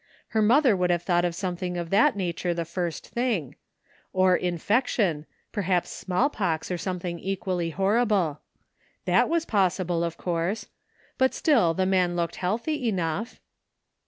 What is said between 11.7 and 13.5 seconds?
the man looked healthy enough.